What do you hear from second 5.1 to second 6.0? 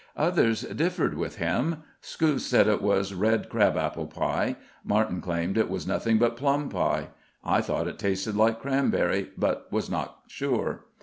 claimed it was